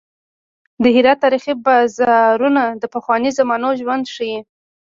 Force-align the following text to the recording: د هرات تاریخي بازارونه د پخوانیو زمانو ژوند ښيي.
د 0.83 0.85
هرات 0.95 1.17
تاریخي 1.25 1.53
بازارونه 1.65 2.63
د 2.81 2.83
پخوانیو 2.93 3.35
زمانو 3.39 3.69
ژوند 3.79 4.03
ښيي. 4.13 4.37